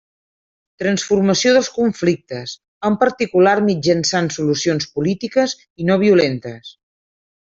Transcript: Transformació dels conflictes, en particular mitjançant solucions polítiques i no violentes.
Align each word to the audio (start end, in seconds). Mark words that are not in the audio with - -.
Transformació 0.83 1.51
dels 1.57 1.67
conflictes, 1.75 2.55
en 2.89 2.97
particular 3.03 3.53
mitjançant 3.67 4.31
solucions 4.39 4.89
polítiques 4.97 5.55
i 5.85 5.89
no 5.91 5.99
violentes. 6.07 6.73